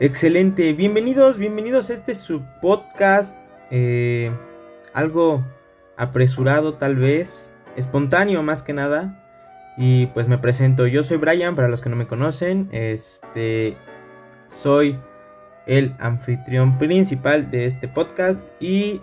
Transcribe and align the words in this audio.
Excelente, 0.00 0.72
bienvenidos, 0.72 1.38
bienvenidos 1.38 1.90
a 1.90 1.92
este 1.92 2.14
su 2.14 2.42
podcast, 2.60 3.36
eh, 3.70 4.34
algo 4.94 5.46
apresurado 5.96 6.74
tal 6.74 6.96
vez, 6.96 7.52
espontáneo 7.76 8.42
más 8.42 8.62
que 8.62 8.72
nada. 8.72 9.18
Y 9.76 10.06
pues 10.06 10.28
me 10.28 10.38
presento, 10.38 10.86
yo 10.86 11.02
soy 11.02 11.18
Brian, 11.18 11.54
para 11.54 11.68
los 11.68 11.82
que 11.82 11.90
no 11.90 11.96
me 11.96 12.06
conocen, 12.06 12.68
este, 12.72 13.76
soy 14.46 14.98
el 15.66 15.94
anfitrión 15.98 16.78
principal 16.78 17.50
de 17.50 17.66
este 17.66 17.86
podcast. 17.86 18.40
Y 18.60 18.98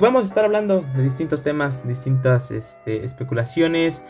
vamos 0.00 0.24
a 0.24 0.28
estar 0.28 0.44
hablando 0.44 0.84
de 0.94 1.02
distintos 1.02 1.42
temas, 1.42 1.86
distintas 1.86 2.50
este, 2.50 3.04
especulaciones, 3.04 4.00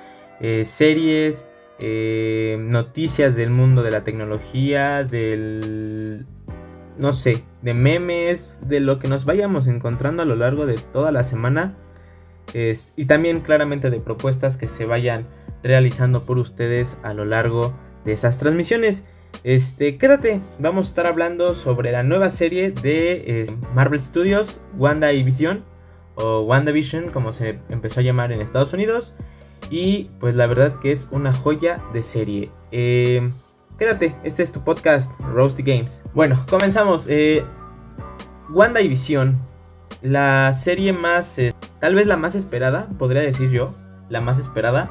eh, 0.40 0.64
series, 0.64 1.46
eh, 1.78 2.56
noticias 2.60 3.36
del 3.36 3.50
mundo 3.50 3.82
de 3.82 3.90
la 3.90 4.04
tecnología, 4.04 5.04
del... 5.04 6.26
no 6.98 7.12
sé, 7.12 7.44
de 7.62 7.74
memes, 7.74 8.60
de 8.62 8.80
lo 8.80 8.98
que 8.98 9.08
nos 9.08 9.24
vayamos 9.24 9.66
encontrando 9.66 10.22
a 10.22 10.26
lo 10.26 10.36
largo 10.36 10.66
de 10.66 10.76
toda 10.92 11.12
la 11.12 11.24
semana. 11.24 11.76
y 12.96 13.04
también 13.06 13.40
claramente 13.40 13.90
de 13.90 14.00
propuestas 14.00 14.56
que 14.56 14.68
se 14.68 14.84
vayan 14.84 15.26
realizando 15.62 16.24
por 16.24 16.38
ustedes 16.38 16.96
a 17.02 17.14
lo 17.14 17.24
largo 17.24 17.74
de 18.04 18.12
esas 18.12 18.38
transmisiones. 18.38 19.02
Este, 19.42 19.98
quédate, 19.98 20.40
vamos 20.58 20.86
a 20.86 20.88
estar 20.90 21.06
hablando 21.06 21.54
sobre 21.54 21.90
la 21.90 22.02
nueva 22.02 22.30
serie 22.30 22.70
de 22.70 23.12
eh, 23.26 23.46
Marvel 23.74 24.00
Studios, 24.00 24.60
Wanda 24.76 25.12
y 25.12 25.22
Vision, 25.22 25.64
o 26.14 26.42
WandaVision, 26.42 27.10
como 27.10 27.32
se 27.32 27.58
empezó 27.68 28.00
a 28.00 28.02
llamar 28.02 28.32
en 28.32 28.40
Estados 28.40 28.72
Unidos. 28.72 29.14
Y 29.70 30.10
pues 30.20 30.36
la 30.36 30.46
verdad 30.46 30.78
que 30.78 30.92
es 30.92 31.08
una 31.10 31.32
joya 31.32 31.82
de 31.92 32.02
serie. 32.02 32.50
Eh, 32.70 33.30
quédate, 33.78 34.14
este 34.24 34.42
es 34.42 34.52
tu 34.52 34.62
podcast, 34.62 35.12
Roasty 35.20 35.62
Games. 35.62 36.02
Bueno, 36.14 36.44
comenzamos. 36.48 37.06
Eh, 37.08 37.44
Wanda 38.50 38.80
y 38.80 38.88
Vision, 38.88 39.38
la 40.02 40.52
serie 40.52 40.92
más, 40.92 41.38
eh, 41.38 41.54
tal 41.80 41.94
vez 41.94 42.06
la 42.06 42.16
más 42.16 42.34
esperada, 42.34 42.88
podría 42.98 43.22
decir 43.22 43.50
yo, 43.50 43.74
la 44.08 44.20
más 44.20 44.38
esperada. 44.38 44.90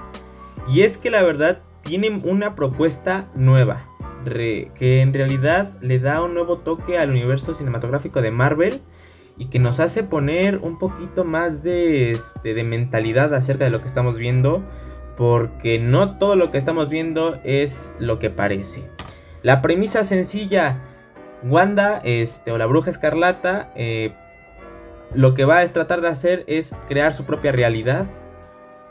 Y 0.67 0.81
es 0.81 0.97
que 0.97 1.11
la 1.11 1.21
verdad 1.21 1.59
tienen 1.81 2.21
una 2.23 2.55
propuesta 2.55 3.29
nueva, 3.35 3.85
que 4.25 5.01
en 5.01 5.13
realidad 5.13 5.73
le 5.81 5.99
da 5.99 6.23
un 6.23 6.33
nuevo 6.33 6.59
toque 6.59 6.97
al 6.97 7.11
universo 7.11 7.53
cinematográfico 7.53 8.21
de 8.21 8.31
Marvel 8.31 8.81
y 9.37 9.45
que 9.45 9.59
nos 9.59 9.79
hace 9.79 10.03
poner 10.03 10.57
un 10.57 10.77
poquito 10.77 11.23
más 11.23 11.63
de, 11.63 12.11
este, 12.11 12.53
de 12.53 12.63
mentalidad 12.63 13.33
acerca 13.33 13.65
de 13.65 13.71
lo 13.71 13.81
que 13.81 13.87
estamos 13.87 14.17
viendo, 14.17 14.63
porque 15.17 15.79
no 15.79 16.17
todo 16.17 16.35
lo 16.35 16.51
que 16.51 16.57
estamos 16.57 16.89
viendo 16.89 17.39
es 17.43 17.91
lo 17.99 18.19
que 18.19 18.29
parece. 18.29 18.83
La 19.41 19.61
premisa 19.61 20.03
sencilla, 20.03 20.79
Wanda 21.43 22.01
este, 22.03 22.51
o 22.51 22.57
la 22.57 22.65
bruja 22.65 22.89
escarlata, 22.89 23.71
eh, 23.75 24.13
lo 25.13 25.33
que 25.33 25.45
va 25.45 25.59
a 25.59 25.67
tratar 25.67 26.01
de 26.01 26.07
hacer 26.07 26.43
es 26.47 26.73
crear 26.87 27.13
su 27.13 27.25
propia 27.25 27.51
realidad 27.51 28.05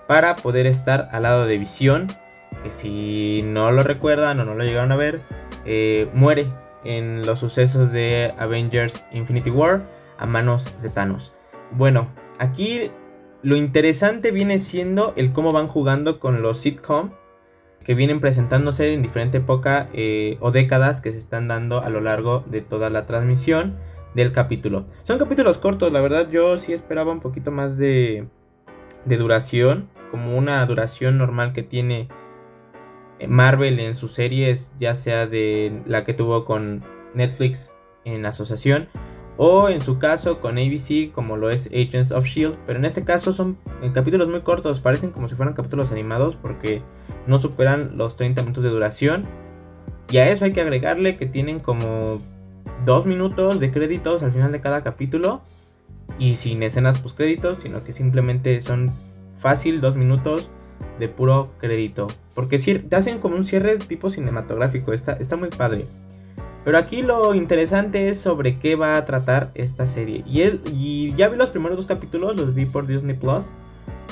para 0.06 0.36
poder 0.36 0.66
estar 0.66 1.08
al 1.12 1.22
lado 1.22 1.46
de 1.46 1.58
Visión, 1.58 2.08
que 2.62 2.70
si 2.70 3.42
no 3.44 3.72
lo 3.72 3.82
recuerdan 3.82 4.38
o 4.40 4.44
no 4.44 4.54
lo 4.54 4.64
llegaron 4.64 4.92
a 4.92 4.96
ver, 4.96 5.20
eh, 5.64 6.08
muere 6.12 6.46
en 6.84 7.24
los 7.24 7.38
sucesos 7.38 7.92
de 7.92 8.34
Avengers 8.38 9.04
Infinity 9.12 9.50
War 9.50 9.82
a 10.22 10.26
manos 10.26 10.76
de 10.80 10.88
Thanos. 10.88 11.34
Bueno, 11.72 12.06
aquí 12.38 12.90
lo 13.42 13.56
interesante 13.56 14.30
viene 14.30 14.60
siendo 14.60 15.12
el 15.16 15.32
cómo 15.32 15.52
van 15.52 15.66
jugando 15.66 16.20
con 16.20 16.42
los 16.42 16.58
sitcom 16.58 17.10
que 17.84 17.96
vienen 17.96 18.20
presentándose 18.20 18.92
en 18.92 19.02
diferente 19.02 19.38
época 19.38 19.88
eh, 19.92 20.38
o 20.40 20.52
décadas 20.52 21.00
que 21.00 21.10
se 21.10 21.18
están 21.18 21.48
dando 21.48 21.82
a 21.82 21.90
lo 21.90 22.00
largo 22.00 22.44
de 22.46 22.60
toda 22.60 22.88
la 22.88 23.04
transmisión 23.04 23.76
del 24.14 24.30
capítulo. 24.30 24.86
Son 25.02 25.18
capítulos 25.18 25.58
cortos, 25.58 25.90
la 25.90 26.00
verdad 26.00 26.30
yo 26.30 26.56
sí 26.56 26.72
esperaba 26.72 27.10
un 27.10 27.18
poquito 27.18 27.50
más 27.50 27.76
de, 27.76 28.28
de 29.04 29.16
duración, 29.16 29.88
como 30.12 30.38
una 30.38 30.64
duración 30.66 31.18
normal 31.18 31.52
que 31.52 31.64
tiene 31.64 32.08
Marvel 33.26 33.80
en 33.80 33.96
sus 33.96 34.12
series, 34.12 34.72
ya 34.78 34.94
sea 34.94 35.26
de 35.26 35.82
la 35.84 36.04
que 36.04 36.14
tuvo 36.14 36.44
con 36.44 36.84
Netflix 37.14 37.72
en 38.04 38.24
asociación 38.24 38.88
o 39.36 39.68
en 39.68 39.80
su 39.80 39.98
caso 39.98 40.40
con 40.40 40.58
ABC 40.58 41.10
como 41.12 41.36
lo 41.36 41.50
es 41.50 41.66
Agents 41.68 42.12
of 42.12 42.26
Shield, 42.26 42.56
pero 42.66 42.78
en 42.78 42.84
este 42.84 43.04
caso 43.04 43.32
son 43.32 43.58
eh, 43.82 43.90
capítulos 43.92 44.28
muy 44.28 44.42
cortos, 44.42 44.80
parecen 44.80 45.10
como 45.10 45.28
si 45.28 45.34
fueran 45.34 45.54
capítulos 45.54 45.90
animados 45.90 46.36
porque 46.36 46.82
no 47.26 47.38
superan 47.38 47.96
los 47.96 48.16
30 48.16 48.42
minutos 48.42 48.64
de 48.64 48.70
duración. 48.70 49.24
Y 50.10 50.18
a 50.18 50.30
eso 50.30 50.44
hay 50.44 50.52
que 50.52 50.60
agregarle 50.60 51.16
que 51.16 51.26
tienen 51.26 51.60
como 51.60 52.20
2 52.84 53.06
minutos 53.06 53.60
de 53.60 53.70
créditos 53.70 54.22
al 54.22 54.32
final 54.32 54.52
de 54.52 54.60
cada 54.60 54.82
capítulo 54.82 55.40
y 56.18 56.36
sin 56.36 56.62
escenas 56.62 56.98
post 56.98 57.16
créditos, 57.16 57.60
sino 57.60 57.82
que 57.82 57.92
simplemente 57.92 58.60
son 58.60 58.92
fácil 59.34 59.80
2 59.80 59.96
minutos 59.96 60.50
de 60.98 61.08
puro 61.08 61.52
crédito. 61.58 62.08
Porque 62.34 62.58
te 62.58 62.96
hacen 62.96 63.18
como 63.18 63.36
un 63.36 63.44
cierre 63.44 63.76
tipo 63.78 64.10
cinematográfico, 64.10 64.92
está, 64.92 65.14
está 65.14 65.36
muy 65.36 65.48
padre. 65.48 65.86
Pero 66.64 66.78
aquí 66.78 67.02
lo 67.02 67.34
interesante 67.34 68.06
es 68.06 68.20
sobre 68.20 68.58
qué 68.58 68.76
va 68.76 68.96
a 68.96 69.04
tratar 69.04 69.50
esta 69.54 69.86
serie. 69.86 70.22
Y, 70.26 70.42
y 70.72 71.14
ya 71.14 71.28
vi 71.28 71.36
los 71.36 71.50
primeros 71.50 71.76
dos 71.76 71.86
capítulos, 71.86 72.36
los 72.36 72.54
vi 72.54 72.66
por 72.66 72.86
Disney 72.86 73.16
Plus. 73.16 73.46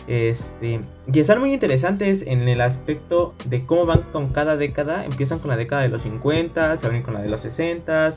Este, 0.08 0.80
y 1.12 1.20
están 1.20 1.38
muy 1.38 1.52
interesantes 1.52 2.24
en 2.26 2.48
el 2.48 2.60
aspecto 2.60 3.34
de 3.44 3.64
cómo 3.64 3.86
van 3.86 4.02
con 4.10 4.26
cada 4.26 4.56
década. 4.56 5.04
Empiezan 5.04 5.38
con 5.38 5.50
la 5.50 5.56
década 5.56 5.82
de 5.82 5.88
los 5.88 6.02
50, 6.02 6.76
se 6.76 6.88
van 6.88 7.02
con 7.02 7.14
la 7.14 7.22
de 7.22 7.28
los 7.28 7.42
60. 7.42 8.14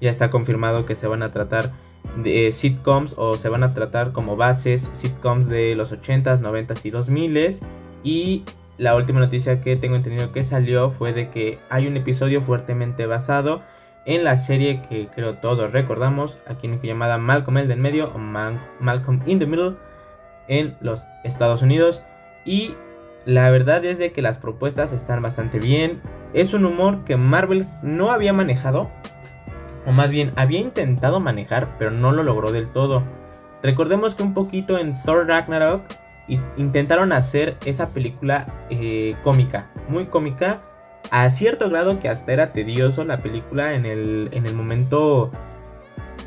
Ya 0.00 0.10
está 0.10 0.30
confirmado 0.30 0.84
que 0.86 0.96
se 0.96 1.06
van 1.06 1.22
a 1.22 1.30
tratar 1.30 1.72
de 2.16 2.50
sitcoms 2.50 3.14
o 3.16 3.34
se 3.34 3.48
van 3.48 3.62
a 3.62 3.74
tratar 3.74 4.12
como 4.12 4.36
bases 4.36 4.90
sitcoms 4.92 5.48
de 5.48 5.76
los 5.76 5.92
80s, 5.92 6.40
90s 6.40 6.84
y 6.84 6.90
2000s. 6.90 7.60
Y 8.02 8.42
la 8.78 8.96
última 8.96 9.20
noticia 9.20 9.60
que 9.60 9.76
tengo 9.76 9.94
entendido 9.94 10.32
que 10.32 10.42
salió 10.42 10.90
fue 10.90 11.12
de 11.12 11.30
que 11.30 11.58
hay 11.70 11.86
un 11.86 11.96
episodio 11.96 12.42
fuertemente 12.42 13.06
basado 13.06 13.62
en 14.06 14.22
la 14.22 14.36
serie 14.36 14.82
que 14.88 15.08
creo 15.08 15.34
todos 15.34 15.72
recordamos, 15.72 16.38
aquí 16.46 16.68
en 16.68 16.80
llamada 16.80 17.18
Malcolm 17.18 17.58
el 17.58 17.68
del 17.68 17.80
medio 17.80 18.12
o 18.14 18.18
Malcolm 18.18 19.20
in 19.26 19.40
the 19.40 19.46
Middle 19.46 19.74
en 20.48 20.76
los 20.80 21.06
Estados 21.24 21.60
Unidos. 21.60 22.02
Y 22.44 22.74
la 23.24 23.50
verdad 23.50 23.84
es 23.84 23.98
de 23.98 24.12
que 24.12 24.22
las 24.22 24.38
propuestas 24.38 24.92
están 24.92 25.20
bastante 25.22 25.58
bien. 25.58 26.00
Es 26.32 26.54
un 26.54 26.64
humor 26.64 27.04
que 27.04 27.16
Marvel 27.16 27.66
no 27.82 28.12
había 28.12 28.32
manejado, 28.32 28.88
o 29.84 29.92
más 29.92 30.08
bien 30.10 30.32
había 30.36 30.60
intentado 30.60 31.18
manejar, 31.18 31.76
pero 31.76 31.90
no 31.90 32.12
lo 32.12 32.22
logró 32.22 32.52
del 32.52 32.68
todo. 32.68 33.02
Recordemos 33.62 34.14
que 34.14 34.22
un 34.22 34.34
poquito 34.34 34.78
en 34.78 34.94
Thor 35.02 35.26
Ragnarok 35.26 35.82
intentaron 36.56 37.12
hacer 37.12 37.56
esa 37.64 37.88
película 37.90 38.46
eh, 38.70 39.16
cómica, 39.24 39.70
muy 39.88 40.06
cómica, 40.06 40.60
a 41.10 41.30
cierto 41.30 41.70
grado 41.70 42.00
que 42.00 42.08
hasta 42.08 42.32
era 42.32 42.52
tedioso 42.52 43.04
la 43.04 43.22
película 43.22 43.74
en 43.74 43.86
el, 43.86 44.28
en 44.32 44.46
el 44.46 44.54
momento 44.54 45.30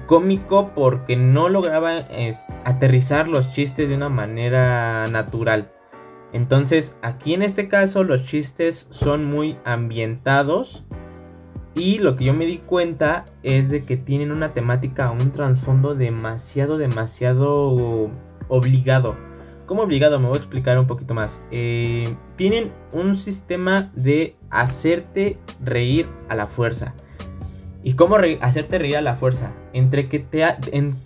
cómico 0.05 0.71
porque 0.73 1.15
no 1.15 1.49
lograba 1.49 1.91
aterrizar 2.65 3.27
los 3.27 3.51
chistes 3.51 3.87
de 3.87 3.95
una 3.95 4.09
manera 4.09 5.07
natural. 5.07 5.71
Entonces 6.33 6.95
aquí 7.01 7.33
en 7.33 7.41
este 7.41 7.67
caso 7.67 8.03
los 8.03 8.25
chistes 8.25 8.87
son 8.89 9.25
muy 9.25 9.57
ambientados 9.65 10.83
y 11.75 11.99
lo 11.99 12.15
que 12.15 12.25
yo 12.25 12.33
me 12.33 12.45
di 12.45 12.57
cuenta 12.57 13.25
es 13.43 13.69
de 13.69 13.85
que 13.85 13.97
tienen 13.97 14.31
una 14.31 14.53
temática, 14.53 15.11
un 15.11 15.31
trasfondo 15.31 15.95
demasiado, 15.95 16.77
demasiado 16.77 18.09
obligado. 18.47 19.28
Como 19.69 19.83
obligado, 19.83 20.19
me 20.19 20.25
voy 20.25 20.33
a 20.33 20.39
explicar 20.39 20.79
un 20.79 20.87
poquito 20.87 21.13
más. 21.13 21.43
Eh, 21.51 22.15
tienen 22.35 22.71
un 22.91 23.15
sistema 23.15 23.91
de 23.93 24.35
hacerte 24.49 25.37
reír 25.61 26.07
a 26.27 26.33
la 26.33 26.47
fuerza. 26.47 26.95
¿Y 27.83 27.93
cómo 27.93 28.17
hacerte 28.41 28.79
reír 28.79 28.97
a 28.97 29.01
la 29.01 29.13
fuerza? 29.13 29.53
Entre 29.73 30.07
que, 30.07 30.17
te 30.17 30.43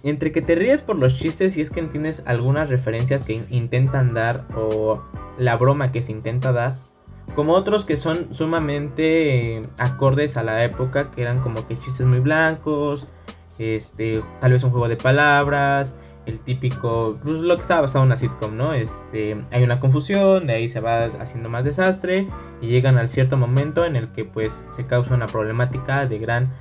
entre 0.04 0.32
que 0.32 0.42
te 0.42 0.56
ríes 0.56 0.82
por 0.82 0.98
los 0.98 1.20
chistes 1.20 1.58
y 1.58 1.62
es 1.62 1.72
que 1.72 1.82
entiendes 1.82 2.24
algunas 2.26 2.70
referencias 2.70 3.26
que 3.26 3.42
intentan 3.50 4.14
dar 4.14 4.46
o 4.56 5.04
la 5.38 5.58
broma 5.58 5.92
que 5.92 6.02
se 6.02 6.14
intenta 6.14 6.54
dar. 6.54 6.78
Como 7.36 7.56
otros 7.56 7.84
que 7.84 7.98
son 7.98 8.34
sumamente 8.34 9.58
eh, 9.58 9.68
acordes 9.78 10.38
a 10.38 10.44
la 10.44 10.64
época, 10.64 11.12
que 11.12 11.22
eran 11.22 11.42
como 11.42 11.68
que 11.68 11.78
chistes 11.78 12.06
muy 12.06 12.22
blancos, 12.22 13.08
este, 13.60 14.24
tal 14.40 14.54
vez 14.54 14.64
un 14.64 14.72
juego 14.72 14.88
de 14.88 14.96
palabras, 14.96 15.94
el 16.26 16.40
típico, 16.40 17.20
pues 17.24 17.38
lo 17.38 17.56
que 17.56 17.62
estaba 17.62 17.82
basado 17.82 18.04
en 18.04 18.08
una 18.08 18.18
sitcom, 18.18 18.56
¿no? 18.56 18.74
Este, 18.74 19.38
hay 19.52 19.64
una 19.64 19.80
confusión, 19.80 20.48
de 20.48 20.54
ahí 20.54 20.70
se 20.70 20.80
va 20.80 21.06
haciendo 21.06 21.50
más 21.50 21.66
desastre 21.66 22.28
y 22.62 22.68
llegan 22.68 22.98
al 22.98 23.10
cierto 23.10 23.36
momento 23.38 23.84
en 23.86 23.96
el 23.96 24.10
que 24.10 24.24
pues 24.24 24.64
se 24.70 24.86
causa 24.86 25.14
una 25.14 25.28
problemática 25.28 26.06
de 26.06 26.20
gran 26.20 26.54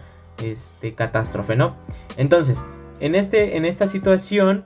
este, 0.42 0.94
catástrofe, 0.94 1.56
¿no? 1.56 1.76
Entonces, 2.16 2.64
en, 3.00 3.14
este, 3.14 3.56
en 3.56 3.64
esta 3.64 3.86
situación 3.86 4.64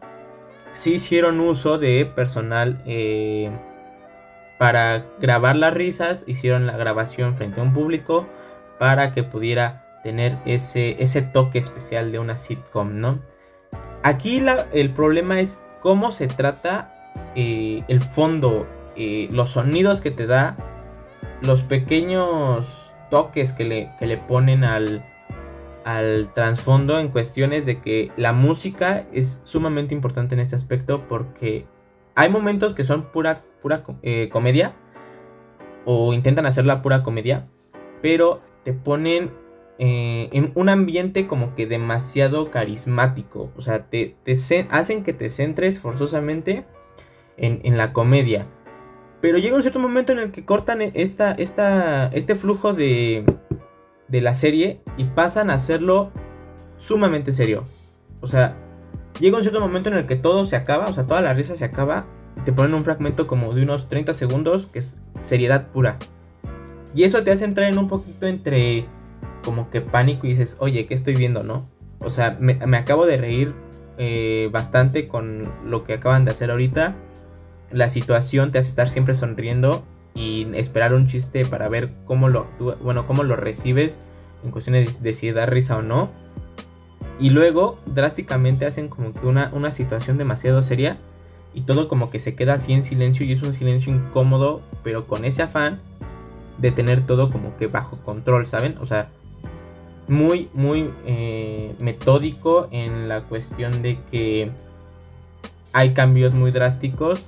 sí 0.75 0.95
hicieron 0.95 1.41
uso 1.41 1.79
de 1.79 2.07
personal 2.07 2.83
eh, 2.87 3.51
para 4.59 5.07
grabar 5.21 5.57
las 5.57 5.75
risas, 5.75 6.25
hicieron 6.27 6.67
la 6.67 6.77
grabación 6.77 7.37
frente 7.37 7.61
a 7.61 7.65
un 7.65 7.75
público 7.75 8.27
para 8.79 9.13
que 9.13 9.23
pudiera 9.23 10.01
tener 10.03 10.39
ese, 10.47 11.03
ese 11.03 11.21
toque 11.23 11.59
especial 11.59 12.13
de 12.13 12.19
una 12.19 12.37
sitcom, 12.37 12.95
¿no? 12.95 13.21
Aquí 14.03 14.41
la, 14.41 14.67
el 14.73 14.93
problema 14.93 15.41
es 15.41 15.63
cómo 15.81 16.11
se 16.13 16.27
trata 16.29 16.93
eh, 17.35 17.83
el 17.89 18.01
fondo, 18.01 18.67
eh, 18.97 19.29
los 19.31 19.51
sonidos 19.51 20.01
que 20.01 20.11
te 20.11 20.27
da, 20.27 20.57
los 21.43 21.63
pequeños 21.63 22.93
toques 23.11 23.53
que 23.53 23.65
le, 23.65 23.93
que 23.99 24.07
le 24.07 24.17
ponen 24.17 24.65
al, 24.65 25.05
al 25.85 26.33
trasfondo 26.33 26.99
en 26.99 27.09
cuestiones 27.09 27.67
de 27.67 27.81
que 27.81 28.11
la 28.17 28.33
música 28.33 29.07
es 29.13 29.41
sumamente 29.45 29.95
importante 29.95 30.35
en 30.35 30.41
este 30.41 30.57
aspecto 30.57 31.07
porque 31.07 31.67
hay 32.15 32.29
momentos 32.29 32.75
que 32.75 32.83
son 32.83 33.05
pura, 33.13 33.45
pura 33.61 33.83
eh, 34.03 34.29
comedia 34.31 34.75
o 35.85 36.13
intentan 36.13 36.47
hacer 36.47 36.67
la 36.67 36.83
pura 36.83 37.03
comedia, 37.03 37.47
pero 38.03 38.41
te 38.65 38.73
ponen 38.73 39.31
eh, 39.79 40.31
en 40.33 40.53
un 40.55 40.71
ambiente 40.71 41.27
como 41.27 41.55
que 41.55 41.67
demasiado 41.67 42.51
carismático. 42.51 43.51
O 43.57 43.63
sea, 43.63 43.91
te, 43.91 44.17
hacen 44.71 45.05
que 45.05 45.13
te 45.13 45.29
centres 45.29 45.81
forzosamente 45.81 46.65
en, 47.37 47.77
la 47.77 47.93
comedia. 47.93 48.47
Pero 49.21 49.39
llega 49.39 49.57
un 49.57 49.63
cierto 49.63 49.79
momento 49.79 50.13
en 50.13 50.19
el 50.19 50.31
que 50.31 50.45
cortan 50.45 50.81
esta, 50.81 51.33
esta, 51.33 52.09
este 52.09 52.35
flujo 52.35 52.73
de, 52.73 53.25
de 54.09 54.21
la 54.21 54.35
serie 54.35 54.81
y 54.97 55.05
pasan 55.05 55.51
a 55.51 55.55
hacerlo 55.55 56.11
sumamente 56.79 57.33
serio. 57.33 57.65
O 58.21 58.27
sea, 58.27 58.57
llega 59.21 59.37
un 59.37 59.43
cierto 59.43 59.61
momento 59.61 59.91
en 59.91 59.97
el 59.97 60.07
que 60.07 60.17
todo 60.17 60.45
se 60.45 60.57
acaba, 60.57 60.87
o 60.87 60.93
sea, 60.95 61.07
toda 61.07 61.21
la 61.21 61.35
risa 61.35 61.55
se 61.55 61.65
acaba. 61.65 62.07
Y 62.37 62.41
te 62.41 62.53
ponen 62.53 62.75
un 62.75 62.85
fragmento 62.85 63.27
como 63.27 63.53
de 63.55 63.63
unos 63.63 63.89
30 63.89 64.15
segundos 64.15 64.67
que 64.67 64.79
es 64.79 64.97
seriedad 65.21 65.69
pura. 65.69 65.99
Y 66.95 67.05
eso 67.05 67.23
te 67.25 67.31
hace 67.31 67.45
entrar 67.45 67.71
en 67.71 67.79
un 67.79 67.89
poquito 67.89 68.27
entre 68.27 68.87
como 69.47 69.71
que 69.71 69.81
pánico 69.81 70.27
y 70.27 70.31
dices, 70.31 70.57
oye, 70.59 70.87
¿qué 70.87 70.95
estoy 70.95 71.15
viendo, 71.15 71.45
no? 71.45 71.69
O 72.01 72.11
sea, 72.11 72.37
me, 72.41 72.59
acabo 72.77 73.07
de 73.07 73.17
reír 73.17 73.55
eh, 73.97 74.49
bastante 74.51 75.07
con 75.07 75.49
lo 75.65 75.85
que 75.85 75.95
acaban 75.95 76.25
de 76.25 76.33
hacer 76.33 76.51
ahorita. 76.51 76.97
La 77.71 77.89
situación 77.89 78.51
te 78.51 78.59
hace 78.59 78.71
estar 78.71 78.89
siempre 78.89 79.15
sonriendo 79.15 79.85
y 80.15 80.49
esperar 80.55 80.95
un 80.95 81.07
chiste 81.07 81.47
para 81.47 81.69
ver 81.69 81.91
cómo 82.07 82.29
lo 82.29 82.41
actúa, 82.41 82.75
bueno, 82.83 83.07
cómo 83.07 83.23
lo 83.23 83.37
recibes 83.37 83.99
en 84.43 84.51
cuestiones 84.51 85.01
de 85.01 85.13
si 85.13 85.31
da 85.31 85.47
risa 85.47 85.77
o 85.77 85.83
no. 85.83 86.11
Y 87.21 87.31
luego 87.31 87.79
drásticamente 87.87 88.67
hacen 88.67 88.89
como 88.89 89.13
que 89.13 89.29
una, 89.29 89.51
una 89.55 89.71
situación 89.71 90.19
demasiado 90.19 90.61
seria 90.63 90.99
y 91.55 91.61
todo 91.61 91.87
como 91.87 92.11
que 92.11 92.19
se 92.19 92.35
queda 92.35 92.55
así 92.55 92.73
en 92.73 92.83
silencio 92.83 93.25
y 93.25 93.33
es 93.33 93.43
un 93.43 93.55
silencio 93.55 93.95
incómodo, 93.95 94.61
pero 94.83 95.07
con 95.07 95.25
ese 95.25 95.43
afán 95.43 95.81
de 96.59 96.73
tener 96.73 97.07
todo 97.07 97.31
como 97.31 97.57
que 97.57 97.69
bajo 97.69 97.99
control, 97.99 98.47
¿saben? 98.49 98.77
O 98.81 98.87
sea, 98.87 99.09
muy, 100.09 100.49
muy 100.55 100.93
eh, 101.07 101.75
metódico 101.79 102.69
en 102.71 103.09
la 103.09 103.23
cuestión 103.23 103.83
de 103.83 103.99
que 104.11 104.51
hay 105.73 105.93
cambios 105.93 106.33
muy 106.33 106.51
drásticos 106.51 107.27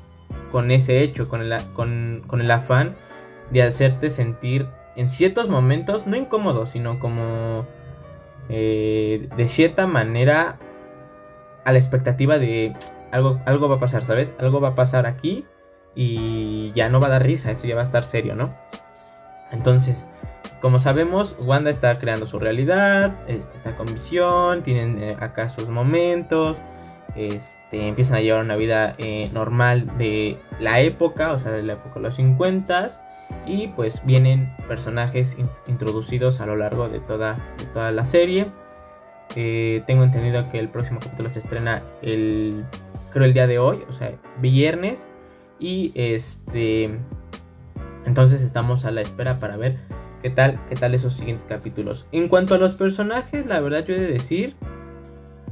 con 0.51 0.71
ese 0.71 1.03
hecho, 1.03 1.29
con 1.29 1.43
el, 1.43 1.55
con, 1.75 2.23
con 2.27 2.41
el 2.41 2.51
afán 2.51 2.97
de 3.51 3.63
hacerte 3.63 4.11
sentir 4.11 4.69
en 4.97 5.09
ciertos 5.09 5.49
momentos, 5.49 6.07
no 6.07 6.17
incómodo, 6.17 6.67
sino 6.67 6.99
como 6.99 7.67
eh, 8.49 9.29
de 9.37 9.49
cierta 9.49 9.87
manera 9.87 10.59
a 11.65 11.73
la 11.73 11.79
expectativa 11.79 12.39
de 12.39 12.75
algo, 13.13 13.41
algo 13.45 13.69
va 13.69 13.77
a 13.77 13.81
pasar, 13.81 14.03
¿sabes? 14.03 14.33
Algo 14.39 14.61
va 14.61 14.69
a 14.69 14.75
pasar 14.75 15.07
aquí 15.07 15.45
y 15.95 16.73
ya 16.75 16.89
no 16.89 17.01
va 17.01 17.09
a 17.09 17.11
dar 17.11 17.25
risa, 17.25 17.51
esto 17.51 17.67
ya 17.67 17.75
va 17.75 17.83
a 17.83 17.85
estar 17.85 18.05
serio, 18.05 18.35
¿no? 18.35 18.55
Entonces, 19.51 20.07
como 20.61 20.79
sabemos, 20.79 21.37
Wanda 21.41 21.71
está 21.71 21.99
creando 21.99 22.27
su 22.27 22.39
realidad, 22.39 23.17
este, 23.29 23.57
está 23.57 23.77
con 23.77 23.87
visión, 23.87 24.63
tienen 24.63 25.03
eh, 25.03 25.17
acá 25.21 25.49
sus 25.49 25.69
momentos, 25.69 26.61
este, 27.15 27.89
empiezan 27.89 28.17
a 28.17 28.21
llevar 28.21 28.45
una 28.45 28.57
vida 28.57 28.95
eh, 28.99 29.31
normal 29.33 29.99
de 29.99 30.39
la 30.61 30.81
época, 30.81 31.33
o 31.33 31.39
sea, 31.39 31.53
de 31.53 31.63
la 31.63 31.75
época 31.75 31.95
de 31.95 32.01
los 32.01 32.17
50 32.17 32.89
y 33.47 33.69
pues 33.69 34.03
vienen 34.05 34.55
personajes 34.67 35.37
introducidos 35.67 36.41
a 36.41 36.47
lo 36.47 36.57
largo 36.57 36.89
de 36.89 37.01
toda, 37.01 37.39
toda 37.73 37.93
la 37.93 38.07
serie. 38.07 38.47
Eh, 39.37 39.83
tengo 39.87 40.05
entendido 40.05 40.49
que 40.49 40.59
el 40.59 40.69
próximo 40.69 41.01
capítulo 41.01 41.31
se 41.31 41.39
estrena 41.39 41.83
el, 42.03 42.65
creo 43.13 43.25
el 43.25 43.35
día 43.35 43.47
de 43.47 43.59
hoy, 43.59 43.85
o 43.89 43.93
sea, 43.93 44.13
viernes. 44.41 45.09
Y 45.61 45.93
este, 45.95 46.91
entonces 48.05 48.43
estamos 48.43 48.85
a 48.85 48.91
la 48.91 49.01
espera 49.01 49.41
para 49.41 49.57
ver 49.57 49.79
qué 50.23 50.31
tal, 50.31 50.59
qué 50.69 50.75
tal 50.75 50.95
esos 50.95 51.15
siguientes 51.15 51.45
capítulos. 51.45 52.07
En 52.13 52.29
cuanto 52.29 52.55
a 52.55 52.59
los 52.59 52.75
personajes, 52.75 53.47
la 53.47 53.61
verdad 53.61 53.85
yo 53.85 53.95
he 53.95 54.01
de 54.01 54.13
decir 54.13 54.57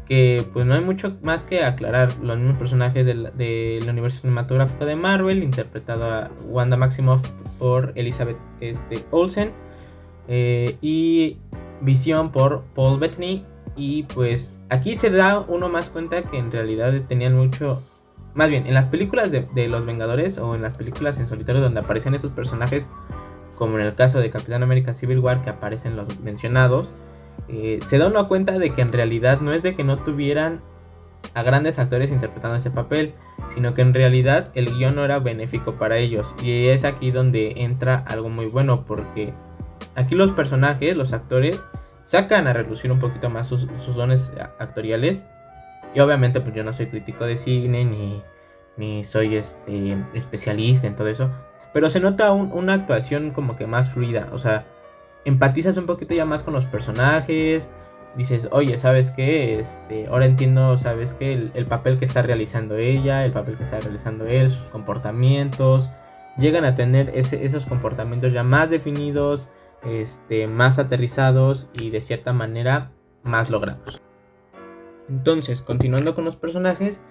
que 0.06 0.44
pues 0.52 0.64
no 0.66 0.74
hay 0.74 0.80
mucho 0.80 1.16
más 1.22 1.42
que 1.42 1.64
aclarar. 1.64 2.16
Los 2.22 2.38
mismos 2.38 2.58
personajes 2.58 3.04
del, 3.04 3.88
universo 3.88 4.20
cinematográfico 4.20 4.86
de 4.86 4.96
Marvel, 4.96 5.42
interpretado 5.42 6.10
a 6.10 6.30
Wanda 6.46 6.76
Maximoff 6.76 7.28
por 7.58 7.92
Elizabeth 7.96 8.38
este, 8.60 9.04
Olsen 9.10 9.52
eh, 10.28 10.76
y 10.80 11.38
Visión 11.80 12.32
por 12.32 12.62
Paul 12.74 12.98
Bettany. 12.98 13.44
Y 13.76 14.04
pues 14.04 14.52
aquí 14.70 14.94
se 14.94 15.10
da 15.10 15.40
uno 15.40 15.68
más 15.68 15.90
cuenta 15.90 16.22
que 16.22 16.38
en 16.38 16.50
realidad 16.50 16.94
tenían 17.06 17.36
mucho... 17.36 17.82
Más 18.34 18.50
bien, 18.50 18.66
en 18.66 18.74
las 18.74 18.86
películas 18.86 19.30
de, 19.30 19.48
de 19.54 19.66
los 19.66 19.86
Vengadores 19.86 20.36
o 20.36 20.54
en 20.54 20.60
las 20.60 20.74
películas 20.74 21.18
en 21.18 21.26
solitario 21.26 21.62
donde 21.62 21.80
aparecen 21.80 22.14
estos 22.14 22.32
personajes 22.32 22.90
como 23.56 23.78
en 23.78 23.86
el 23.86 23.94
caso 23.94 24.20
de 24.20 24.30
Capitán 24.30 24.62
América 24.62 24.94
Civil 24.94 25.18
War 25.18 25.42
que 25.42 25.50
aparecen 25.50 25.96
los 25.96 26.20
mencionados, 26.20 26.90
eh, 27.48 27.80
se 27.86 27.98
da 27.98 28.06
una 28.06 28.24
cuenta 28.24 28.58
de 28.58 28.70
que 28.70 28.82
en 28.82 28.92
realidad 28.92 29.40
no 29.40 29.52
es 29.52 29.62
de 29.62 29.74
que 29.74 29.84
no 29.84 29.98
tuvieran 29.98 30.60
a 31.34 31.42
grandes 31.42 31.78
actores 31.78 32.10
interpretando 32.10 32.56
ese 32.56 32.70
papel, 32.70 33.14
sino 33.48 33.74
que 33.74 33.82
en 33.82 33.94
realidad 33.94 34.50
el 34.54 34.74
guion 34.74 34.94
no 34.94 35.04
era 35.04 35.18
benéfico 35.18 35.74
para 35.74 35.98
ellos. 35.98 36.34
Y 36.42 36.68
es 36.68 36.84
aquí 36.84 37.10
donde 37.10 37.54
entra 37.56 37.96
algo 38.06 38.28
muy 38.28 38.46
bueno, 38.46 38.84
porque 38.84 39.32
aquí 39.94 40.14
los 40.14 40.32
personajes, 40.32 40.96
los 40.96 41.12
actores, 41.12 41.66
sacan 42.04 42.46
a 42.46 42.52
relucir 42.52 42.92
un 42.92 43.00
poquito 43.00 43.30
más 43.30 43.48
sus, 43.48 43.66
dones 43.94 44.32
actoriales. 44.58 45.24
Y 45.94 46.00
obviamente 46.00 46.40
pues 46.40 46.54
yo 46.54 46.62
no 46.62 46.72
soy 46.72 46.86
crítico 46.86 47.24
de 47.24 47.36
cine 47.36 47.84
ni, 47.84 48.22
ni 48.76 49.04
soy 49.04 49.36
este, 49.36 49.96
especialista 50.14 50.86
en 50.86 50.96
todo 50.96 51.08
eso. 51.08 51.30
Pero 51.76 51.90
se 51.90 52.00
nota 52.00 52.32
una 52.32 52.72
actuación 52.72 53.32
como 53.32 53.54
que 53.54 53.66
más 53.66 53.90
fluida. 53.90 54.28
O 54.32 54.38
sea, 54.38 54.64
empatizas 55.26 55.76
un 55.76 55.84
poquito 55.84 56.14
ya 56.14 56.24
más 56.24 56.42
con 56.42 56.54
los 56.54 56.64
personajes. 56.64 57.68
Dices, 58.16 58.48
oye, 58.50 58.78
¿sabes 58.78 59.10
qué? 59.10 59.60
Este, 59.60 60.06
ahora 60.06 60.24
entiendo, 60.24 60.78
¿sabes 60.78 61.12
qué? 61.12 61.34
El, 61.52 61.66
papel 61.66 61.98
que 61.98 62.06
está 62.06 62.22
realizando 62.22 62.78
ella, 62.78 63.26
el 63.26 63.32
papel 63.32 63.58
que 63.58 63.64
está 63.64 63.78
realizando 63.78 64.24
él, 64.24 64.48
sus 64.48 64.70
comportamientos. 64.70 65.90
Llegan 66.38 66.64
a 66.64 66.76
tener 66.76 67.10
esos 67.10 67.66
comportamientos 67.66 68.32
ya 68.32 68.42
más 68.42 68.70
definidos, 68.70 69.46
este, 69.84 70.46
más 70.46 70.78
aterrizados 70.78 71.68
y 71.74 71.90
de 71.90 72.00
cierta 72.00 72.32
manera 72.32 72.90
más 73.22 73.50
logrados. 73.50 74.00
Entonces, 75.10 75.60
continuando 75.60 76.14
con 76.14 76.24
los 76.24 76.36
personajes, 76.36 77.02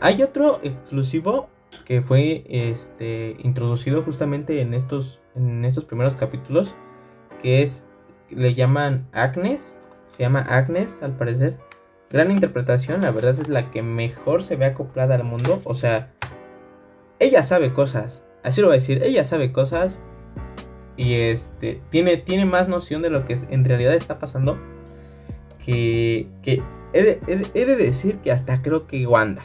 hay 0.00 0.22
otro 0.22 0.60
exclusivo 0.62 1.50
que 1.84 2.02
fue 2.02 2.44
este, 2.48 3.36
introducido 3.40 4.02
justamente 4.02 4.60
en 4.60 4.74
estos, 4.74 5.20
en 5.34 5.64
estos 5.64 5.84
primeros 5.84 6.16
capítulos, 6.16 6.74
que 7.42 7.62
es, 7.62 7.84
le 8.30 8.54
llaman 8.54 9.08
Agnes, 9.12 9.76
se 10.08 10.22
llama 10.22 10.40
Agnes 10.40 11.02
al 11.02 11.16
parecer. 11.16 11.58
Gran 12.10 12.30
interpretación, 12.30 13.00
la 13.00 13.10
verdad 13.10 13.38
es 13.40 13.48
la 13.48 13.70
que 13.70 13.82
mejor 13.82 14.42
se 14.42 14.56
ve 14.56 14.66
acoplada 14.66 15.14
al 15.16 15.24
mundo, 15.24 15.60
o 15.64 15.74
sea, 15.74 16.12
ella 17.18 17.44
sabe 17.44 17.72
cosas, 17.72 18.22
así 18.42 18.60
lo 18.60 18.68
voy 18.68 18.76
a 18.76 18.80
decir, 18.80 19.02
ella 19.02 19.24
sabe 19.24 19.52
cosas 19.52 20.00
y 20.96 21.14
este, 21.14 21.82
tiene, 21.90 22.16
tiene 22.16 22.44
más 22.44 22.68
noción 22.68 23.02
de 23.02 23.10
lo 23.10 23.24
que 23.24 23.38
en 23.50 23.64
realidad 23.64 23.94
está 23.94 24.18
pasando 24.18 24.58
que, 25.64 26.28
que 26.42 26.62
he, 26.92 27.02
de, 27.02 27.20
he 27.54 27.64
de 27.64 27.76
decir 27.76 28.18
que 28.18 28.30
hasta 28.30 28.62
creo 28.62 28.86
que 28.86 29.06
Wanda. 29.06 29.42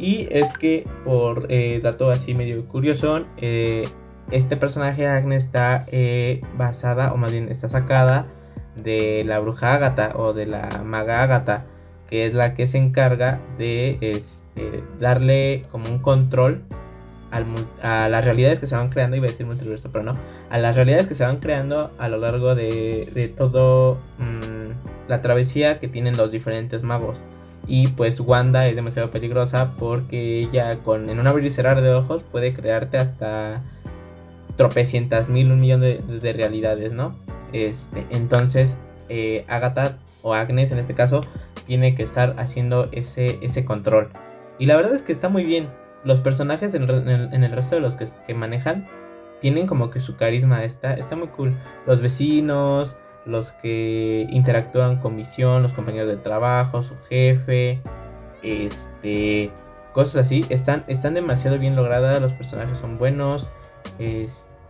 Y 0.00 0.28
es 0.30 0.56
que, 0.56 0.86
por 1.04 1.46
eh, 1.50 1.78
dato 1.82 2.10
así 2.10 2.34
medio 2.34 2.64
curioso, 2.64 3.26
eh, 3.36 3.86
este 4.30 4.56
personaje 4.56 5.06
Agnes 5.06 5.44
está 5.44 5.84
eh, 5.88 6.40
basada, 6.56 7.12
o 7.12 7.18
más 7.18 7.32
bien 7.32 7.50
está 7.50 7.68
sacada 7.68 8.26
de 8.76 9.24
la 9.26 9.38
bruja 9.40 9.74
Agatha 9.74 10.12
o 10.14 10.32
de 10.32 10.46
la 10.46 10.82
maga 10.86 11.22
Agatha, 11.22 11.66
que 12.08 12.24
es 12.24 12.32
la 12.32 12.54
que 12.54 12.66
se 12.66 12.78
encarga 12.78 13.40
de 13.58 13.98
este, 14.00 14.82
darle 14.98 15.64
como 15.70 15.90
un 15.90 15.98
control 15.98 16.62
a 17.82 18.08
las 18.08 18.24
realidades 18.24 18.58
que 18.58 18.66
se 18.66 18.74
van 18.74 18.88
creando, 18.88 19.16
iba 19.16 19.26
a 19.26 19.30
decir 19.30 19.46
multiverso, 19.46 19.90
pero 19.92 20.02
no, 20.02 20.16
a 20.48 20.58
las 20.58 20.74
realidades 20.74 21.06
que 21.06 21.14
se 21.14 21.24
van 21.24 21.36
creando 21.36 21.92
a 21.98 22.08
lo 22.08 22.16
largo 22.16 22.54
de, 22.54 23.08
de 23.12 23.28
todo 23.28 23.98
mm, 24.18 25.08
la 25.08 25.20
travesía 25.20 25.78
que 25.78 25.88
tienen 25.88 26.16
los 26.16 26.32
diferentes 26.32 26.82
magos. 26.82 27.18
Y 27.72 27.86
pues 27.86 28.18
Wanda 28.18 28.66
es 28.66 28.74
demasiado 28.74 29.12
peligrosa 29.12 29.74
porque 29.78 30.40
ella 30.40 30.80
con 30.80 31.08
en 31.08 31.20
un 31.20 31.28
abrir 31.28 31.46
y 31.46 31.50
cerrar 31.50 31.80
de 31.82 31.94
ojos 31.94 32.24
puede 32.24 32.52
crearte 32.52 32.98
hasta 32.98 33.62
tropecientas 34.56 35.28
mil, 35.28 35.52
un 35.52 35.60
millón 35.60 35.80
de, 35.80 36.32
realidades, 36.32 36.92
¿no? 36.92 37.14
Este, 37.52 38.04
entonces 38.10 38.76
eh, 39.08 39.44
Agatha 39.46 39.98
o 40.22 40.34
Agnes 40.34 40.72
en 40.72 40.78
este 40.78 40.94
caso 40.94 41.20
tiene 41.64 41.94
que 41.94 42.02
estar 42.02 42.34
haciendo 42.38 42.88
ese, 42.90 43.38
ese 43.40 43.64
control. 43.64 44.08
Y 44.58 44.66
la 44.66 44.74
verdad 44.74 44.92
es 44.92 45.02
que 45.02 45.12
está 45.12 45.28
muy 45.28 45.44
bien. 45.44 45.68
Los 46.02 46.18
personajes 46.18 46.74
en, 46.74 46.82
el, 46.90 47.52
resto 47.52 47.76
de 47.76 47.82
los 47.82 47.94
que, 47.94 48.08
que, 48.26 48.34
manejan 48.34 48.88
tienen 49.40 49.68
como 49.68 49.90
que 49.90 50.00
su 50.00 50.16
carisma, 50.16 50.64
está, 50.64 50.94
está 50.94 51.14
muy 51.14 51.28
cool. 51.28 51.54
Los 51.86 52.00
vecinos, 52.00 52.96
los 53.26 53.52
que 53.52 54.26
interactúan 54.30 54.96
con 54.96 55.16
Visión, 55.16 55.62
los 55.62 55.72
compañeros 55.72 56.08
de 56.08 56.16
trabajo, 56.16 56.82
su 56.82 56.96
jefe, 57.08 57.80
este, 58.42 59.50
cosas 59.92 60.26
así, 60.26 60.44
están, 60.48 60.84
están 60.86 61.14
demasiado 61.14 61.58
bien 61.58 61.76
logradas, 61.76 62.20
los 62.20 62.32
personajes 62.32 62.78
son 62.78 62.98
buenos. 62.98 63.48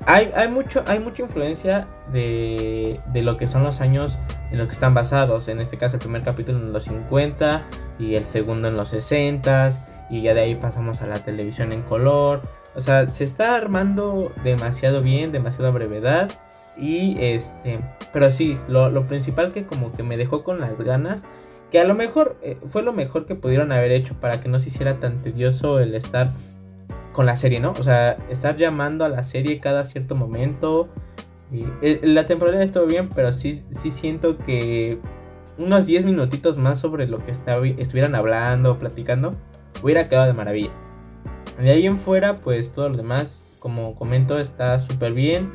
hay, 0.07 0.31
hay, 0.35 0.49
mucho, 0.49 0.83
hay 0.87 0.99
mucha 0.99 1.23
influencia 1.23 1.87
de, 2.13 3.01
de, 3.13 3.23
lo 3.23 3.37
que 3.37 3.47
son 3.47 3.63
los 3.63 3.81
años 3.81 4.19
en 4.51 4.59
los 4.59 4.67
que 4.67 4.75
están 4.75 4.95
basados. 4.95 5.49
En 5.49 5.61
este 5.61 5.79
caso, 5.79 5.97
el 5.97 6.01
primer 6.01 6.23
capítulo 6.23 6.59
en 6.59 6.73
los 6.73 6.85
50 6.85 7.63
y 7.99 8.15
el 8.15 8.25
segundo 8.25 8.69
en 8.69 8.77
los 8.77 8.89
60 8.91 9.71
y 10.11 10.23
ya 10.23 10.35
de 10.35 10.41
ahí 10.41 10.55
pasamos 10.57 11.03
a 11.03 11.07
la 11.07 11.21
televisión 11.21 11.73
en 11.73 11.83
color. 11.83 12.43
O 12.75 12.81
sea, 12.81 13.07
se 13.07 13.25
está 13.25 13.55
armando 13.55 14.33
demasiado 14.43 15.03
bien, 15.03 15.33
demasiada 15.33 15.71
brevedad. 15.71 16.31
Y 16.81 17.17
este, 17.21 17.81
pero 18.13 18.31
sí, 18.31 18.59
lo, 18.69 19.07
principal 19.07 19.53
que 19.53 19.65
como 19.67 19.93
que 19.93 20.03
me 20.03 20.17
dejó 20.17 20.43
con 20.43 20.61
las 20.61 20.81
ganas, 20.81 21.23
que 21.71 21.79
a 21.79 21.85
lo 21.85 21.95
mejor 21.95 22.39
eh, 22.43 22.59
fue 22.67 22.83
lo 22.83 22.93
mejor 22.93 23.27
que 23.27 23.35
pudieron 23.35 23.71
haber 23.71 23.93
hecho 23.93 24.15
para 24.15 24.41
que 24.41 24.49
no 24.49 24.59
se 24.59 24.71
hiciera 24.71 24.99
tan 24.99 25.17
tedioso 25.17 25.79
el 25.79 25.95
estar 25.95 26.31
con 27.13 27.27
la 27.27 27.37
serie, 27.37 27.61
¿no? 27.61 27.73
O 27.73 27.83
sea, 27.83 28.17
estar 28.31 28.57
llamando 28.57 29.05
a 29.05 29.09
la 29.09 29.23
serie 29.23 29.61
cada 29.61 29.85
cierto 29.85 30.15
momento. 30.15 30.89
Y, 31.53 31.65
eh, 31.83 32.01
la 32.03 32.27
temporada 32.27 32.63
estuvo 32.63 32.87
bien, 32.87 33.09
pero 33.15 33.33
sí, 33.33 33.63
sí 33.73 33.91
siento 33.91 34.39
que 34.39 34.99
unos 35.59 35.87
10 35.87 36.07
minutitos 36.07 36.57
más 36.57 36.81
sobre 36.81 37.07
lo 37.07 37.19
que 37.19 37.33
estuvieran 37.33 38.15
hablando, 38.15 38.79
platicando, 38.79 39.35
hubiera 39.83 40.09
quedado 40.09 40.27
de 40.27 40.33
maravilla. 40.33 40.71
De 41.61 41.71
ahí 41.71 41.87
en 41.87 41.99
fuera, 41.99 42.37
pues 42.37 42.73
todo 42.73 42.89
lo 42.89 42.97
demás, 42.97 43.45
como 43.59 43.95
comento, 43.95 44.39
está 44.39 44.81
súper 44.81 45.13
bien. 45.13 45.51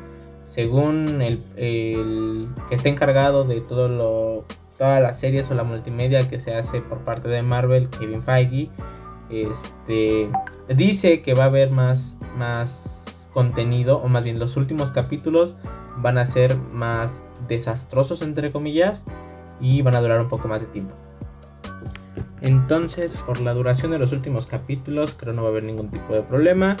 Según 0.46 1.20
el, 1.20 1.42
que 1.56 2.74
está 2.74 2.88
encargado 2.88 3.44
de 3.44 3.60
todo 3.60 3.88
lo, 3.88 4.44
todas 4.78 5.02
las 5.02 5.18
series 5.18 5.50
o 5.50 5.54
la 5.54 5.64
multimedia 5.64 6.28
que 6.28 6.38
se 6.38 6.54
hace 6.54 6.80
por 6.80 7.00
parte 7.00 7.28
de 7.28 7.42
Marvel, 7.42 7.90
Kevin 7.90 8.22
Feige, 8.22 8.70
este, 9.28 10.28
dice 10.74 11.20
que 11.20 11.34
va 11.34 11.44
a 11.44 11.46
haber 11.48 11.70
más, 11.70 12.16
más 12.38 13.28
contenido, 13.34 13.98
o 13.98 14.08
más 14.08 14.24
bien 14.24 14.38
los 14.38 14.56
últimos 14.56 14.90
capítulos 14.92 15.54
van 15.98 16.16
a 16.16 16.24
ser 16.24 16.56
más 16.56 17.24
desastrosos, 17.48 18.22
entre 18.22 18.52
comillas, 18.52 19.04
y 19.60 19.82
van 19.82 19.96
a 19.96 20.00
durar 20.00 20.20
un 20.20 20.28
poco 20.28 20.48
más 20.48 20.60
de 20.60 20.68
tiempo. 20.68 20.94
Entonces, 22.40 23.22
por 23.22 23.40
la 23.40 23.54
duración 23.54 23.90
de 23.90 23.98
los 23.98 24.12
últimos 24.12 24.46
capítulos, 24.46 25.14
creo 25.18 25.32
no 25.32 25.42
va 25.42 25.48
a 25.48 25.50
haber 25.50 25.64
ningún 25.64 25.90
tipo 25.90 26.14
de 26.14 26.22
problema. 26.22 26.76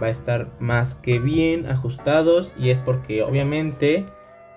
Va 0.00 0.08
a 0.08 0.10
estar 0.10 0.48
más 0.58 0.94
que 0.94 1.18
bien 1.18 1.66
ajustados. 1.66 2.54
Y 2.58 2.70
es 2.70 2.80
porque, 2.80 3.22
obviamente, 3.22 4.06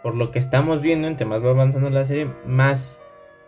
por 0.03 0.15
lo 0.15 0.31
que 0.31 0.39
estamos 0.39 0.81
viendo, 0.81 1.07
entre 1.07 1.25
más 1.25 1.43
va 1.43 1.51
avanzando 1.51 1.89
la 1.89 2.05
serie, 2.05 2.27
más, 2.45 3.01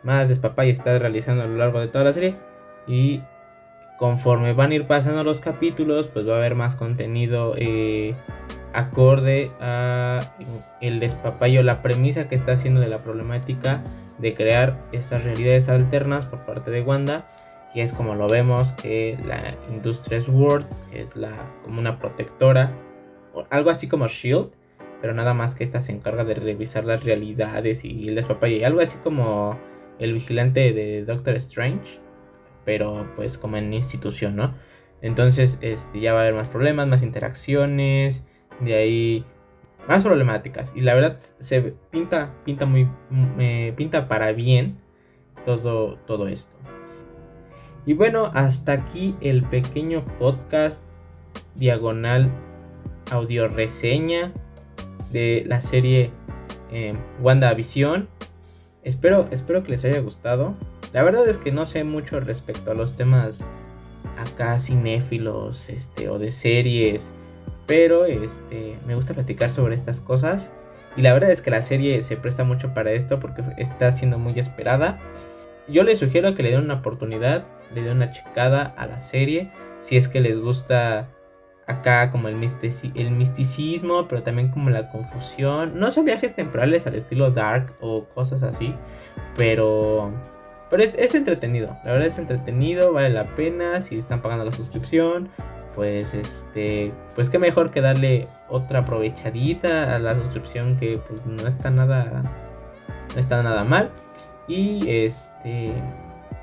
más 0.03 0.29
despapay 0.29 0.69
está 0.69 0.97
realizando 0.99 1.43
a 1.43 1.47
lo 1.47 1.57
largo 1.57 1.79
de 1.79 1.87
toda 1.87 2.03
la 2.03 2.13
serie. 2.13 2.35
Y 2.87 3.21
conforme 3.97 4.53
van 4.53 4.71
a 4.71 4.75
ir 4.75 4.87
pasando 4.87 5.23
los 5.23 5.39
capítulos, 5.39 6.07
pues 6.07 6.27
va 6.27 6.33
a 6.33 6.37
haber 6.37 6.55
más 6.55 6.75
contenido 6.75 7.55
eh, 7.57 8.15
acorde 8.73 9.51
a 9.61 10.19
el 10.81 10.99
despapayo, 10.99 11.63
la 11.63 11.81
premisa 11.81 12.27
que 12.27 12.35
está 12.35 12.53
haciendo 12.53 12.81
de 12.81 12.87
la 12.87 13.03
problemática 13.03 13.83
de 14.17 14.33
crear 14.35 14.77
estas 14.91 15.23
realidades 15.23 15.69
alternas 15.69 16.25
por 16.25 16.39
parte 16.45 16.71
de 16.71 16.81
Wanda, 16.81 17.25
que 17.73 17.81
es 17.81 17.91
como 17.91 18.15
lo 18.15 18.27
vemos 18.27 18.71
que 18.73 19.17
la 19.25 19.55
industria 19.69 20.21
Sword 20.21 20.65
es 20.93 21.15
la 21.15 21.31
como 21.63 21.79
una 21.79 21.99
protectora, 21.99 22.71
algo 23.49 23.69
así 23.69 23.87
como 23.87 24.07
Shield, 24.07 24.51
pero 25.01 25.13
nada 25.13 25.33
más 25.33 25.55
que 25.55 25.63
esta 25.63 25.81
se 25.81 25.91
encarga 25.91 26.23
de 26.23 26.35
revisar 26.35 26.85
las 26.85 27.03
realidades 27.03 27.83
y 27.83 28.07
el 28.07 28.23
y 28.47 28.63
algo 28.63 28.79
así 28.79 28.97
como 28.97 29.57
el 29.99 30.13
vigilante 30.13 30.71
de 30.73 31.03
Doctor 31.03 31.35
Strange, 31.35 31.99
pero 32.65 33.11
pues 33.15 33.37
como 33.37 33.57
en 33.57 33.73
institución, 33.73 34.35
¿no? 34.35 34.53
Entonces 35.01 35.57
este, 35.61 35.99
ya 35.99 36.13
va 36.13 36.19
a 36.19 36.21
haber 36.21 36.35
más 36.35 36.47
problemas, 36.47 36.87
más 36.87 37.03
interacciones, 37.03 38.23
de 38.61 38.75
ahí 38.75 39.25
más 39.87 40.03
problemáticas. 40.03 40.71
Y 40.75 40.81
la 40.81 40.93
verdad 40.93 41.19
se 41.39 41.61
pinta, 41.91 42.33
pinta 42.45 42.65
muy, 42.65 42.87
pinta 43.75 44.07
para 44.07 44.31
bien 44.31 44.77
todo, 45.43 45.97
todo 46.05 46.27
esto. 46.27 46.57
Y 47.85 47.93
bueno, 47.93 48.31
hasta 48.33 48.73
aquí 48.73 49.15
el 49.21 49.43
pequeño 49.43 50.05
podcast 50.19 50.81
diagonal 51.55 52.29
audio 53.11 53.47
reseña 53.47 54.31
de 55.11 55.43
la 55.45 55.61
serie 55.61 56.11
eh, 56.71 56.95
WandaVision. 57.21 58.07
Espero, 58.83 59.27
espero 59.31 59.63
que 59.63 59.71
les 59.71 59.85
haya 59.85 59.99
gustado. 59.99 60.53
La 60.93 61.03
verdad 61.03 61.27
es 61.27 61.37
que 61.37 61.51
no 61.51 61.65
sé 61.65 61.83
mucho 61.83 62.19
respecto 62.19 62.71
a 62.71 62.73
los 62.73 62.95
temas 62.95 63.39
acá 64.17 64.59
cinéfilos 64.59 65.69
este, 65.69 66.09
o 66.09 66.19
de 66.19 66.31
series 66.31 67.11
pero 67.65 68.05
este, 68.05 68.77
me 68.85 68.95
gusta 68.95 69.13
platicar 69.13 69.51
sobre 69.51 69.75
estas 69.75 70.01
cosas. 70.01 70.51
Y 70.95 71.01
la 71.01 71.13
verdad 71.13 71.31
es 71.31 71.41
que 71.41 71.49
la 71.49 71.61
serie 71.61 72.01
se 72.03 72.17
presta 72.17 72.43
mucho 72.43 72.73
para 72.73 72.91
esto 72.91 73.19
porque 73.19 73.43
está 73.57 73.91
siendo 73.91 74.19
muy 74.19 74.37
esperada. 74.39 74.99
Yo 75.67 75.83
les 75.83 75.99
sugiero 75.99 76.35
que 76.35 76.43
le 76.43 76.51
den 76.51 76.61
una 76.61 76.75
oportunidad, 76.75 77.45
le 77.73 77.83
den 77.83 77.97
una 77.97 78.11
checada 78.11 78.73
a 78.77 78.87
la 78.87 78.99
serie. 78.99 79.51
Si 79.79 79.97
es 79.97 80.07
que 80.07 80.21
les 80.21 80.39
gusta 80.39 81.09
acá 81.65 82.11
como 82.11 82.27
el, 82.27 82.37
el 82.95 83.11
misticismo, 83.11 84.07
pero 84.07 84.21
también 84.21 84.49
como 84.49 84.69
la 84.69 84.89
confusión. 84.89 85.79
No 85.79 85.91
son 85.91 86.05
viajes 86.05 86.35
temporales 86.35 86.87
al 86.87 86.95
estilo 86.95 87.31
dark 87.31 87.73
o 87.79 88.05
cosas 88.05 88.43
así, 88.43 88.73
pero, 89.37 90.11
pero 90.69 90.83
es, 90.83 90.95
es 90.95 91.15
entretenido. 91.15 91.77
La 91.83 91.93
verdad 91.93 92.07
es 92.07 92.17
entretenido, 92.17 92.93
vale 92.93 93.09
la 93.09 93.35
pena 93.35 93.81
si 93.81 93.97
están 93.97 94.21
pagando 94.21 94.45
la 94.45 94.51
suscripción 94.51 95.29
pues 95.75 96.13
este 96.13 96.93
pues 97.15 97.29
qué 97.29 97.39
mejor 97.39 97.71
que 97.71 97.81
darle 97.81 98.27
otra 98.49 98.79
aprovechadita 98.79 99.95
a 99.95 99.99
la 99.99 100.15
suscripción 100.15 100.77
que 100.77 100.99
pues 100.99 101.25
no 101.25 101.47
está 101.47 101.69
nada 101.71 102.21
no 103.13 103.19
está 103.19 103.41
nada 103.41 103.63
mal 103.63 103.89
y 104.47 104.87
este 104.89 105.73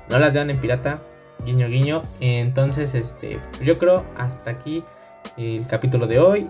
no 0.09 0.19
las 0.19 0.33
vean 0.33 0.49
en 0.49 0.57
pirata 0.57 0.99
guiño 1.45 1.67
guiño 1.67 2.01
entonces 2.19 2.95
este 2.95 3.39
yo 3.63 3.77
creo 3.77 4.05
hasta 4.15 4.51
aquí 4.51 4.83
el 5.37 5.65
capítulo 5.67 6.07
de 6.07 6.19
hoy 6.19 6.47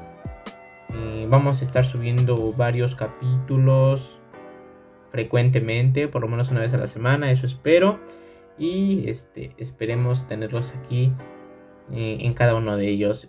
eh, 0.94 1.26
vamos 1.30 1.62
a 1.62 1.66
estar 1.66 1.86
subiendo 1.86 2.54
varios 2.54 2.96
capítulos 2.96 4.20
frecuentemente 5.10 6.08
por 6.08 6.22
lo 6.22 6.28
menos 6.28 6.52
una 6.52 6.62
vez 6.62 6.74
a 6.74 6.78
la 6.78 6.88
semana 6.88 7.32
eso 7.32 7.46
espero 7.46 8.00
y 8.58 9.10
este 9.10 9.54
esperemos 9.58 10.28
tenerlos 10.28 10.74
aquí 10.76 11.12
eh, 11.92 12.18
en 12.22 12.34
cada 12.34 12.56
uno 12.56 12.78
de 12.78 12.88
ellos. 12.88 13.28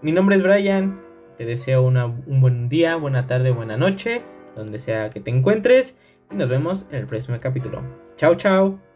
Mi 0.00 0.12
nombre 0.12 0.36
es 0.36 0.42
Brian, 0.42 1.00
te 1.38 1.44
deseo 1.44 1.82
un 1.82 2.40
buen 2.40 2.68
día, 2.68 2.96
buena 2.96 3.26
tarde, 3.26 3.50
buena 3.52 3.76
noche, 3.76 4.22
donde 4.56 4.78
sea 4.78 5.10
que 5.10 5.20
te 5.20 5.30
encuentres 5.30 5.96
y 6.30 6.36
nos 6.36 6.48
vemos 6.48 6.86
en 6.90 6.98
el 6.98 7.06
próximo 7.06 7.38
capítulo. 7.40 7.82
Chao, 8.16 8.34
chao. 8.34 8.91